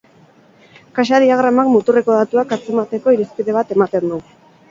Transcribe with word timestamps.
Kaxa-diagramak 0.99 1.69
muturreko 1.73 2.17
datuak 2.21 2.57
antzemateko 2.57 3.15
irizpide 3.17 3.57
bat 3.59 3.77
ematen 3.79 4.09
du. 4.15 4.19